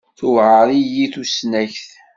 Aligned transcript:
Tuɛer-iyi 0.17 1.05
tusnakt. 1.13 1.89